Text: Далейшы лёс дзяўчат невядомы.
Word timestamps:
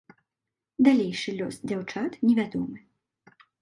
Далейшы 0.87 1.29
лёс 1.43 1.55
дзяўчат 1.69 2.11
невядомы. 2.29 2.77